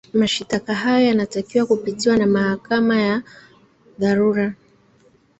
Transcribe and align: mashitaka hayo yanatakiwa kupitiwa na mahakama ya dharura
mashitaka 0.13 0.73
hayo 0.75 1.07
yanatakiwa 1.07 1.65
kupitiwa 1.65 2.17
na 2.17 2.27
mahakama 2.27 3.01
ya 3.01 3.21
dharura 3.99 4.53